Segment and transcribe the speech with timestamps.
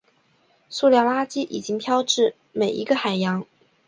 [0.67, 3.45] 塑料垃圾已经飘至每一个海洋。